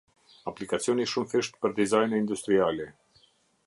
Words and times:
Aplikacioni 0.51 1.05
i 1.05 1.11
shumëfishtë 1.13 1.63
për 1.67 1.77
dizajne 1.83 2.25
industriale. 2.25 2.93